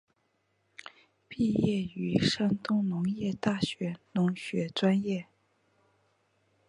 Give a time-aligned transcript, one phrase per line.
[1.27, 5.27] 毕业于山东农业大学农学专业。